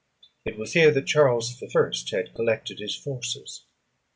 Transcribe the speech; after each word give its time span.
It 0.45 0.57
was 0.57 0.73
here 0.73 0.89
that 0.89 1.05
Charles 1.05 1.61
I. 1.63 1.93
had 2.15 2.33
collected 2.33 2.79
his 2.79 2.95
forces. 2.95 3.65